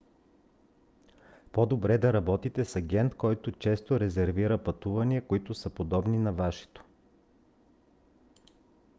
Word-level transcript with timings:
по-добре 1.51 1.97
да 1.97 2.13
работите 2.13 2.65
с 2.65 2.75
агент 2.75 3.15
който 3.15 3.51
често 3.51 3.99
резервира 3.99 4.63
пътувания 4.63 5.27
които 5.27 5.53
са 5.53 5.69
подобни 5.69 6.17
на 6.19 6.33
вашето 6.33 6.83